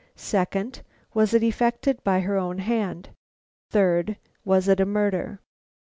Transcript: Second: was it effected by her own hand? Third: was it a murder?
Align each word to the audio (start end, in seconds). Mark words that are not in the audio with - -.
Second: 0.15 0.81
was 1.13 1.31
it 1.35 1.43
effected 1.43 2.03
by 2.03 2.21
her 2.21 2.35
own 2.35 2.57
hand? 2.57 3.09
Third: 3.69 4.17
was 4.43 4.67
it 4.67 4.79
a 4.79 4.85
murder? 4.87 5.39